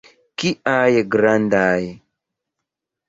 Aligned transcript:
Kiaj 0.43 1.03
grandaj! 1.15 1.79